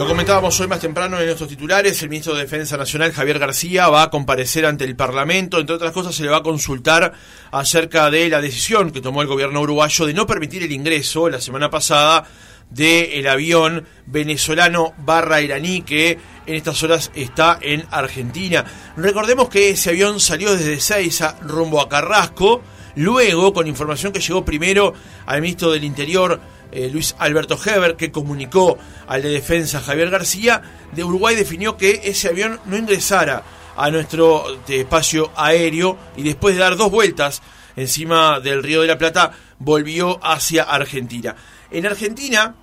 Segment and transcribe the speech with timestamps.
[0.00, 3.90] Lo comentábamos hoy más temprano en nuestros titulares, el ministro de Defensa Nacional Javier García
[3.90, 7.12] va a comparecer ante el Parlamento, entre otras cosas se le va a consultar
[7.50, 11.38] acerca de la decisión que tomó el gobierno uruguayo de no permitir el ingreso la
[11.38, 12.24] semana pasada
[12.70, 18.64] del avión venezolano barra iraní que en estas horas está en Argentina.
[18.96, 22.62] Recordemos que ese avión salió desde Seiza rumbo a Carrasco,
[22.96, 24.94] luego con información que llegó primero
[25.26, 26.40] al ministro del Interior
[26.72, 30.62] eh, Luis Alberto Heber, que comunicó al de defensa Javier García,
[30.92, 33.42] de Uruguay definió que ese avión no ingresara
[33.76, 37.42] a nuestro espacio aéreo y después de dar dos vueltas
[37.76, 41.34] encima del Río de la Plata volvió hacia Argentina.
[41.70, 42.54] En Argentina,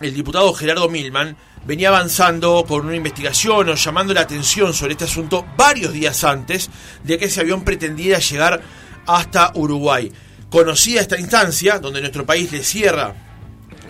[0.00, 5.04] el diputado Gerardo Milman venía avanzando con una investigación o llamando la atención sobre este
[5.04, 6.70] asunto varios días antes
[7.04, 8.60] de que ese avión pretendiera llegar
[9.06, 10.10] hasta Uruguay.
[10.50, 13.29] Conocida esta instancia, donde nuestro país le cierra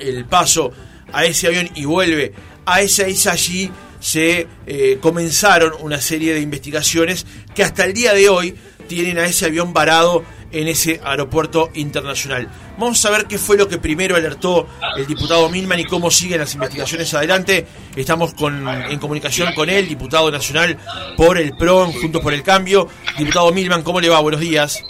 [0.01, 0.73] el paso
[1.13, 2.33] a ese avión y vuelve
[2.67, 8.15] a esa isla allí, se eh, comenzaron una serie de investigaciones que hasta el día
[8.15, 8.55] de hoy
[8.89, 12.49] tienen a ese avión varado en ese aeropuerto internacional.
[12.79, 14.67] Vamos a ver qué fue lo que primero alertó
[14.97, 17.67] el diputado Milman y cómo siguen las investigaciones adelante.
[17.95, 20.77] Estamos con, en comunicación con él, diputado nacional
[21.17, 22.89] por el PRO, Juntos por el Cambio.
[23.19, 24.19] Diputado Milman, ¿cómo le va?
[24.21, 24.83] Buenos días.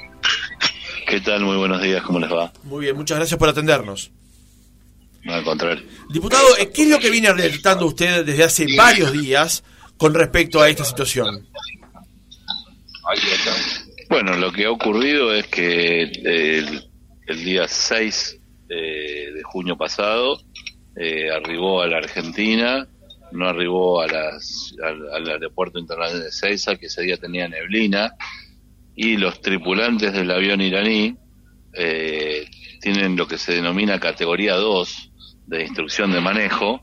[1.06, 1.45] ¿Qué tal?
[1.45, 2.53] Muy buenos días, ¿cómo les va?
[2.62, 4.12] Muy bien, muchas gracias por atendernos.
[5.25, 5.85] No, al contrario.
[6.09, 9.62] Diputado, ¿qué es lo que viene alertando usted desde hace varios días
[9.97, 11.47] con respecto a esta situación?
[14.09, 20.41] Bueno, lo que ha ocurrido es que el, día 6 de junio pasado
[20.97, 22.87] eh, arribó a la Argentina,
[23.33, 28.15] no arribó a las, al, aeropuerto internacional de Ceiza, que ese día tenía neblina,
[28.97, 31.17] y los tripulantes del avión iraní
[31.75, 32.45] eh,
[32.81, 35.09] tienen lo que se denomina categoría 2,
[35.51, 36.81] de instrucción de manejo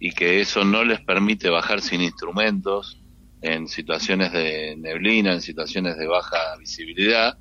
[0.00, 2.98] y que eso no les permite bajar sin instrumentos
[3.42, 7.36] en situaciones de neblina, en situaciones de baja visibilidad.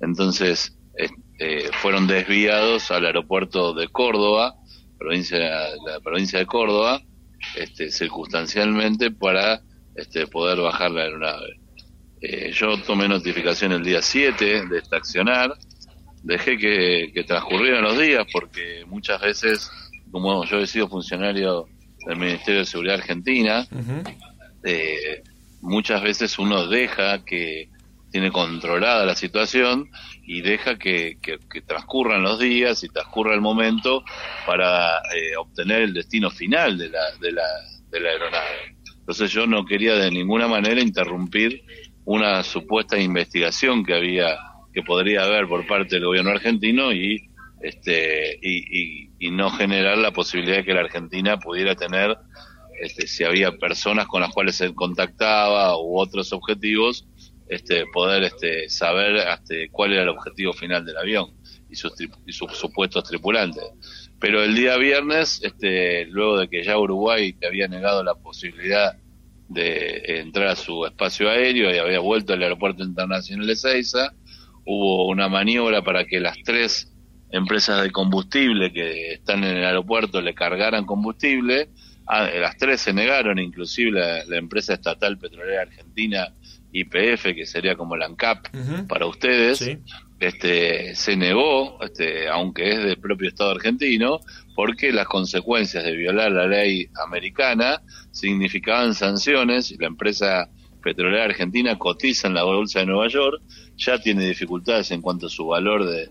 [0.00, 4.54] Entonces este, fueron desviados al aeropuerto de Córdoba,
[4.96, 5.38] provincia,
[5.84, 7.02] la provincia de Córdoba,
[7.56, 9.60] este, circunstancialmente para
[9.96, 11.60] este, poder bajar la aeronave.
[12.20, 15.52] Eh, yo tomé notificación el día 7 de esta accionar,
[16.22, 19.68] dejé que transcurrieran los días porque muchas veces
[20.12, 21.66] como yo he sido funcionario
[22.06, 23.66] del Ministerio de Seguridad Argentina,
[24.62, 25.22] eh,
[25.60, 27.68] muchas veces uno deja que
[28.10, 29.90] tiene controlada la situación
[30.24, 31.16] y deja que,
[31.66, 34.04] transcurran los días y transcurra el momento
[34.46, 37.46] para eh, obtener el destino final de la, de, la,
[37.90, 38.76] de la aeronave.
[38.98, 41.64] Entonces yo no quería de ninguna manera interrumpir
[42.04, 44.38] una supuesta investigación que había
[44.72, 47.28] que podría haber por parte del gobierno argentino y
[47.62, 52.18] este, y, no generar la posibilidad de que la Argentina pudiera tener,
[52.80, 57.06] este, si había personas con las cuales se contactaba u otros objetivos,
[57.48, 61.30] este, poder este, saber este, cuál era el objetivo final del avión
[61.70, 61.92] y sus,
[62.26, 63.64] y sus supuestos tripulantes.
[64.20, 68.96] Pero el día viernes, este, luego de que ya Uruguay te había negado la posibilidad
[69.48, 74.12] de entrar a su espacio aéreo y había vuelto al aeropuerto internacional de Seiza,
[74.64, 76.91] hubo una maniobra para que las tres
[77.32, 81.70] empresas de combustible que están en el aeropuerto le cargaran combustible.
[82.06, 86.28] Ah, las tres se negaron, inclusive la, empresa estatal petrolera argentina
[86.72, 88.48] IPF, que sería como la ANCAP
[88.86, 89.78] para ustedes,
[90.18, 94.20] este, se negó, este, aunque es del propio Estado argentino,
[94.54, 99.70] porque las consecuencias de violar la ley americana significaban sanciones.
[99.70, 100.48] Y la empresa
[100.82, 103.42] petrolera argentina cotiza en la bolsa de Nueva York,
[103.76, 106.10] ya tiene dificultades en cuanto a su valor de,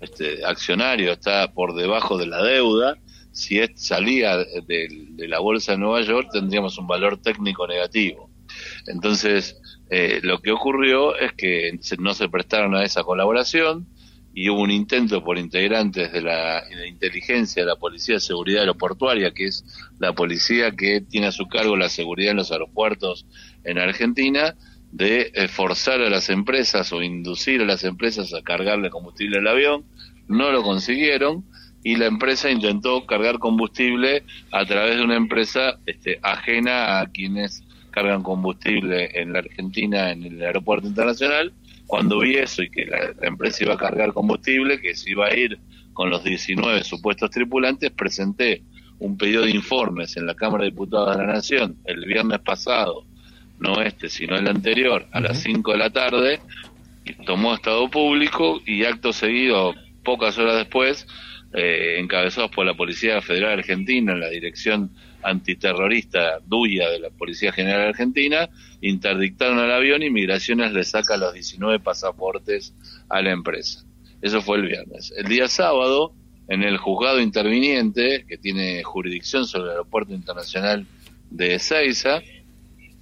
[0.00, 2.96] este, accionario está por debajo de la deuda,
[3.32, 4.88] si es, salía de,
[5.28, 8.30] la bolsa de Nueva York tendríamos un valor técnico negativo.
[8.86, 9.60] Entonces,
[9.90, 13.86] eh, lo que ocurrió es que no se prestaron a esa colaboración
[14.34, 19.32] y hubo un intento por integrantes de la inteligencia de la Policía de Seguridad Aeroportuaria,
[19.32, 19.64] que es
[19.98, 23.26] la policía que tiene a su cargo la seguridad en los aeropuertos
[23.64, 24.54] en Argentina,
[24.92, 29.48] de eh, forzar a las empresas o inducir a las empresas a cargarle combustible al
[29.48, 29.84] avión,
[30.28, 31.44] no lo consiguieron
[31.82, 37.64] y la empresa intentó cargar combustible a través de una empresa este, ajena a quienes
[37.90, 41.52] cargan combustible en la Argentina en el aeropuerto internacional.
[41.86, 45.34] Cuando vi eso y que la, empresa iba a cargar combustible, que se iba a
[45.34, 45.58] ir
[45.94, 48.62] con los 19 supuestos tripulantes, presenté
[48.98, 53.04] un pedido de informes en la Cámara de Diputados de la Nación el viernes pasado
[53.58, 56.40] no este, sino el anterior, a las 5 de la tarde,
[57.26, 59.74] tomó estado público y acto seguido,
[60.04, 61.06] pocas horas después,
[61.54, 64.90] eh, encabezados por la Policía Federal Argentina en la dirección
[65.22, 68.48] antiterrorista DUIA de la Policía General Argentina,
[68.80, 72.74] interdictaron al avión y Migraciones le saca los 19 pasaportes
[73.08, 73.84] a la empresa.
[74.20, 75.12] Eso fue el viernes.
[75.16, 76.12] El día sábado,
[76.48, 80.86] en el juzgado interviniente, que tiene jurisdicción sobre el aeropuerto internacional
[81.30, 82.20] de Ezeiza,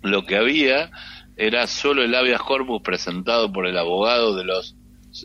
[0.02, 0.90] lo que había
[1.36, 4.76] era solo el habeas corpus presentado por el abogado de los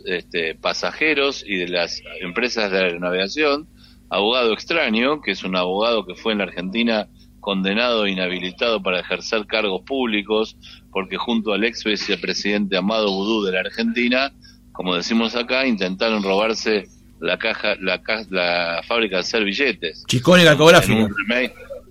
[0.05, 3.67] este, pasajeros y de las empresas de aeronavegación,
[4.09, 7.07] abogado extraño, que es un abogado que fue en la Argentina
[7.39, 10.55] condenado e inhabilitado para ejercer cargos públicos,
[10.91, 14.31] porque junto al ex vicepresidente Amado Vudú de la Argentina,
[14.71, 16.87] como decimos acá, intentaron robarse
[17.19, 20.03] la caja, la, la fábrica de hacer billetes.
[20.07, 21.09] Chicone Calcográfico.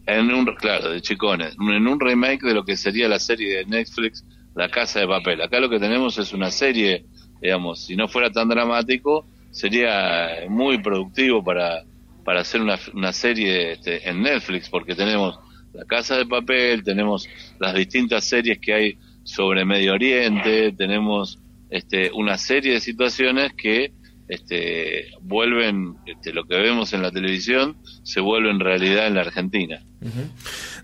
[0.07, 3.67] En un, claro, de Chicones, en un remake de lo que sería la serie de
[3.67, 4.25] Netflix
[4.55, 5.41] La Casa de Papel.
[5.41, 7.05] Acá lo que tenemos es una serie,
[7.41, 11.85] digamos, si no fuera tan dramático, sería muy productivo para,
[12.25, 15.39] para hacer una, una serie este, en Netflix, porque tenemos
[15.73, 21.39] La Casa de Papel, tenemos las distintas series que hay sobre Medio Oriente, tenemos
[21.71, 23.93] este, una serie de situaciones que
[24.31, 29.23] este, vuelven, este, lo que vemos en la televisión, se vuelve en realidad en la
[29.23, 29.83] Argentina.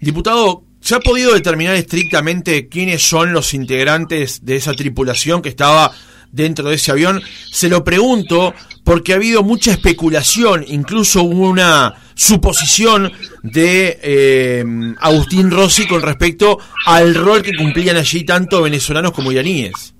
[0.00, 5.93] Diputado, ¿se ha podido determinar estrictamente quiénes son los integrantes de esa tripulación que estaba
[6.32, 7.22] dentro de ese avión?
[7.50, 8.52] Se lo pregunto
[8.84, 13.12] porque ha habido mucha especulación, incluso una suposición
[13.44, 14.64] de eh,
[15.00, 19.95] Agustín Rossi con respecto al rol que cumplían allí tanto venezolanos como iraníes.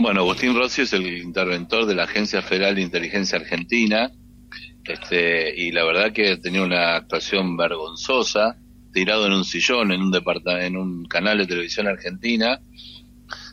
[0.00, 4.10] Bueno, Agustín Rossi es el interventor de la Agencia Federal de Inteligencia Argentina,
[4.82, 8.56] este, y la verdad que tenía una actuación vergonzosa,
[8.94, 10.18] tirado en un sillón en un
[10.62, 12.60] en un canal de televisión argentina,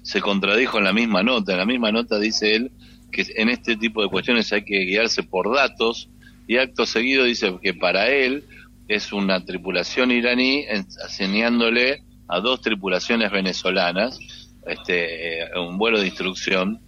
[0.04, 1.52] se contradijo en la misma nota.
[1.52, 2.72] En la misma nota dice él
[3.12, 6.10] que en este tipo de cuestiones hay que guiarse por datos
[6.48, 8.46] y acto seguido dice que para él
[8.88, 14.18] es una tripulación iraní enseñándole a dos tripulaciones venezolanas
[14.68, 16.82] este, eh, un vuelo de instrucción.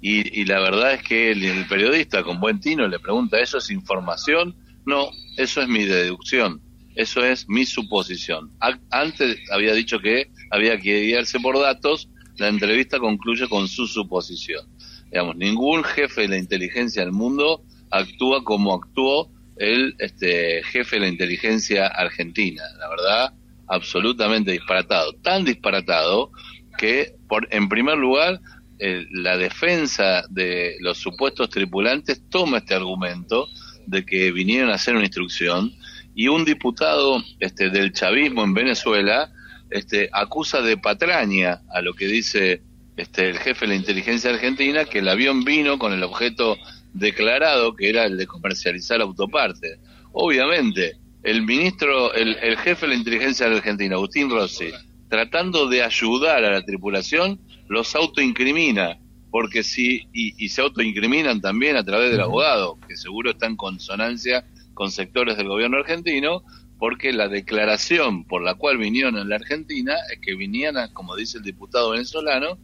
[0.00, 4.54] Y, la verdad es que el, periodista con buen tino le pregunta, ¿eso es información?
[4.86, 6.62] No, eso es mi deducción,
[6.94, 8.52] eso es mi suposición.
[8.90, 14.64] antes había dicho que había que guiarse por datos, la entrevista concluye con su suposición.
[15.10, 21.00] Digamos, ningún jefe de la inteligencia del mundo actúa como actuó el este, jefe de
[21.00, 22.62] la inteligencia argentina.
[22.78, 23.34] La verdad,
[23.66, 25.12] absolutamente disparatado.
[25.14, 26.30] Tan disparatado
[26.78, 28.40] que, por, en primer lugar,
[28.78, 33.48] eh, la defensa de los supuestos tripulantes toma este argumento
[33.86, 35.72] de que vinieron a hacer una instrucción
[36.14, 39.30] y un diputado este, del chavismo en Venezuela
[39.70, 42.62] este, acusa de patraña a lo que dice
[42.96, 46.56] este, el jefe de la inteligencia argentina que el avión vino con el objeto
[46.92, 49.78] declarado que era el de comercializar autopartes.
[50.12, 54.70] Obviamente, el ministro, el, el jefe de la inteligencia argentina, Agustín Rossi,
[55.08, 58.98] tratando de ayudar a la tripulación, los autoincrimina,
[59.30, 64.44] porque si, y, se autoincriminan también a través del abogado, que seguro está en consonancia
[64.74, 66.42] con sectores del gobierno argentino,
[66.78, 71.38] porque la declaración por la cual vinieron a la Argentina es que vinieran, como dice
[71.38, 72.58] el diputado venezolano,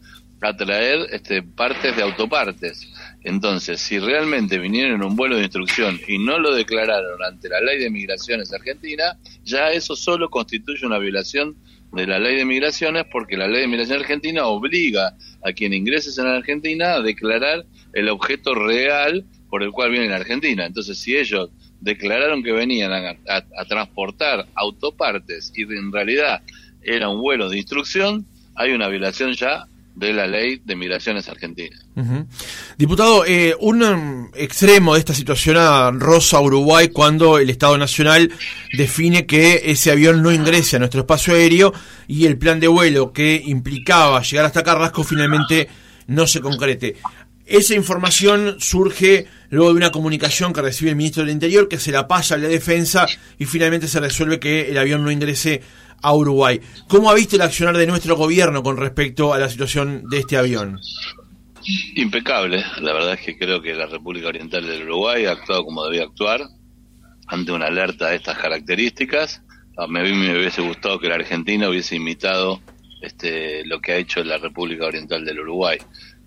[0.45, 2.87] a traer este, partes de autopartes.
[3.23, 7.59] Entonces, si realmente vinieron en un vuelo de instrucción y no lo declararon ante la
[7.61, 11.55] ley de migraciones argentina, ya eso solo constituye una violación
[11.95, 16.19] de la ley de migraciones porque la ley de migración argentina obliga a quien ingrese
[16.19, 20.65] en la Argentina a declarar el objeto real por el cual viene a Argentina.
[20.65, 21.49] Entonces, si ellos
[21.79, 26.41] declararon que venían a, transportar autopartes y en realidad
[26.81, 28.25] era un vuelo de instrucción,
[28.55, 31.85] hay una violación ya de la ley de migraciones argentinas.
[32.77, 38.31] Diputado, eh, un um, extremo de esta situación a Rosa Uruguay cuando el Estado Nacional
[38.73, 41.73] define que ese avión no ingrese a nuestro espacio aéreo
[42.07, 45.69] y el plan de vuelo que implicaba llegar hasta Carrasco finalmente
[46.07, 46.97] no se concrete.
[47.45, 51.91] Esa información surge luego de una comunicación que recibe el ministro del Interior, que se
[51.91, 53.05] la pasa a la defensa
[53.37, 55.61] y finalmente se resuelve que el avión no ingrese
[56.01, 56.59] a Uruguay.
[56.87, 60.37] ¿Cómo ha visto el accionar de nuestro gobierno con respecto a la situación de este
[60.37, 60.79] avión?
[61.95, 62.63] Impecable.
[62.81, 66.03] La verdad es que creo que la República Oriental del Uruguay ha actuado como debía
[66.03, 66.41] actuar
[67.27, 69.41] ante una alerta de estas características.
[69.77, 72.61] A mí me hubiese gustado que la Argentina hubiese imitado
[73.01, 75.77] este, lo que ha hecho la República Oriental del Uruguay.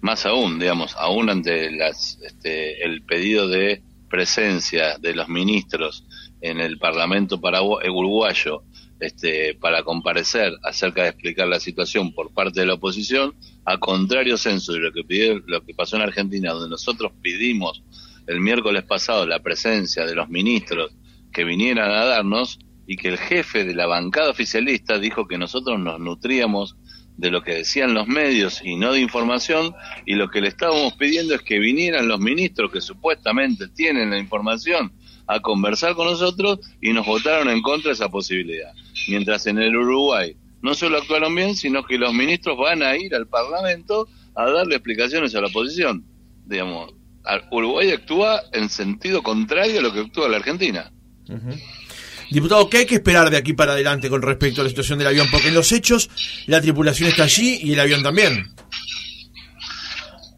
[0.01, 6.05] Más aún, digamos, aún ante las, este, el pedido de presencia de los ministros
[6.41, 8.63] en el Parlamento uruguayo
[9.01, 14.37] este, para comparecer acerca de explicar la situación por parte de la oposición, a contrario
[14.37, 17.83] censo de lo que, pidió, lo que pasó en Argentina, donde nosotros pedimos
[18.27, 20.93] el miércoles pasado la presencia de los ministros
[21.33, 25.79] que vinieran a darnos y que el jefe de la bancada oficialista dijo que nosotros
[25.79, 26.77] nos nutríamos
[27.17, 29.75] de lo que decían los medios y no de información,
[30.07, 34.19] y lo que le estábamos pidiendo es que vinieran los ministros que supuestamente tienen la
[34.19, 34.93] información
[35.29, 38.73] a conversar con nosotros y nos votaron en contra de esa posibilidad.
[39.09, 43.15] Mientras en el Uruguay no solo actuaron bien, sino que los ministros van a ir
[43.15, 46.05] al Parlamento a darle explicaciones a la oposición.
[46.47, 46.95] Digamos,
[47.53, 50.91] Uruguay actúa en sentido contrario a lo que actúa la Argentina.
[52.31, 55.09] Diputado, ¿qué hay que esperar de aquí para adelante con respecto a la situación del
[55.09, 55.29] avión?
[55.31, 56.11] Porque en los hechos
[56.47, 58.55] la tripulación está allí y el avión también.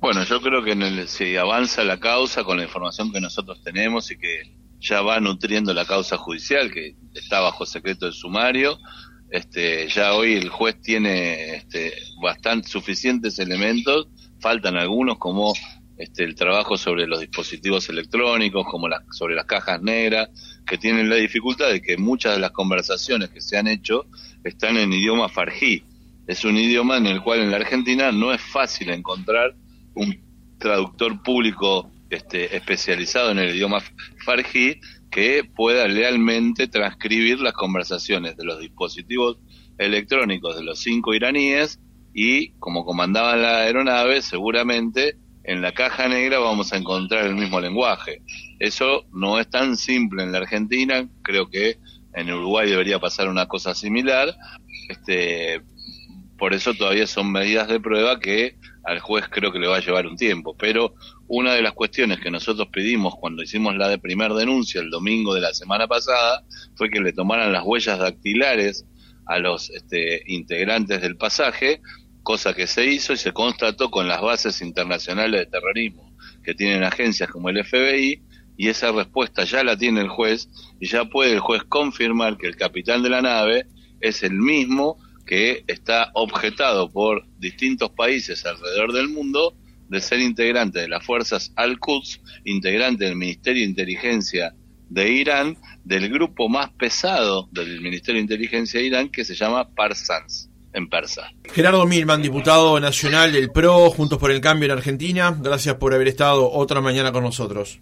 [0.01, 3.63] Bueno, yo creo que en el, si avanza la causa con la información que nosotros
[3.63, 8.79] tenemos y que ya va nutriendo la causa judicial, que está bajo secreto de sumario,
[9.31, 14.09] este, ya hoy el juez tiene este, bastante suficientes elementos,
[14.41, 15.53] faltan algunos como
[15.97, 20.31] este, el trabajo sobre los dispositivos electrónicos, como las, sobre las cajas negras,
[20.67, 24.07] que tienen la dificultad de que muchas de las conversaciones que se han hecho
[24.43, 25.85] están en idioma farjí.
[26.27, 29.55] Es un idioma en el cual en la Argentina no es fácil encontrar
[29.95, 30.19] un
[30.59, 33.83] traductor público este, especializado en el idioma
[34.25, 39.39] farjí que pueda lealmente transcribir las conversaciones de los dispositivos
[39.79, 41.81] electrónicos de los cinco iraníes
[42.13, 47.61] y como comandaban la aeronave seguramente en la caja negra vamos a encontrar el mismo
[47.61, 48.23] lenguaje.
[48.59, 51.79] Eso no es tan simple en la Argentina, creo que
[52.15, 54.35] en Uruguay debería pasar una cosa similar.
[54.89, 55.63] Este,
[56.39, 59.81] por eso todavía son medidas de prueba que al juez creo que le va a
[59.81, 60.57] llevar un tiempo.
[60.57, 60.95] Pero
[61.29, 65.35] una de las cuestiones que nosotros pedimos cuando hicimos la de primer denuncia el domingo
[65.35, 66.45] de la semana pasada
[66.77, 68.87] fue que le tomaran las huellas dactilares
[69.27, 71.81] a los este, integrantes del pasaje
[72.23, 76.85] cosa que se hizo y se constató con las bases internacionales de terrorismo que tienen
[76.85, 78.23] agencias como el FBI
[78.57, 80.49] y esa respuesta ya la tiene el juez
[80.81, 83.67] y ya puede el juez confirmar que el capitán de la nave
[84.01, 84.99] es el mismo
[85.31, 89.55] que está objetado por distintos países alrededor del mundo
[89.89, 94.53] de ser integrante de las fuerzas Al-Quds, integrante del Ministerio de Inteligencia
[94.89, 99.69] de Irán, del grupo más pesado del Ministerio de Inteligencia de Irán que se llama
[99.69, 101.31] Parsans en persa.
[101.45, 106.09] Gerardo Milman, diputado nacional del PRO, Juntos por el Cambio en Argentina, gracias por haber
[106.09, 107.79] estado otra mañana con nosotros.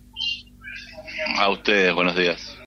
[1.38, 2.55] A ustedes, buenos días.